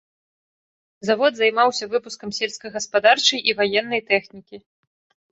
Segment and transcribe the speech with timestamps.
[1.09, 4.57] Завод займаўся выпускам сельскагаспадарчай і ваеннай тэхнікі.